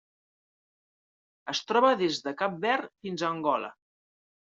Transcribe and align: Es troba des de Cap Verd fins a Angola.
Es 1.55 1.63
troba 1.67 1.95
des 2.03 2.21
de 2.25 2.37
Cap 2.43 2.59
Verd 2.67 2.95
fins 3.07 3.31
a 3.31 3.33
Angola. 3.41 3.77